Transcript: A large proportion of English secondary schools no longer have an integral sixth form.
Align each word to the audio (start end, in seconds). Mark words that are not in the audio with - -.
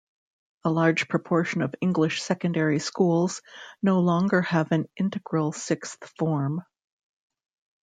A 0.65 0.71
large 0.71 1.07
proportion 1.07 1.61
of 1.61 1.75
English 1.79 2.23
secondary 2.23 2.79
schools 2.79 3.43
no 3.83 3.99
longer 3.99 4.41
have 4.41 4.71
an 4.71 4.89
integral 4.97 5.51
sixth 5.51 6.11
form. 6.17 6.63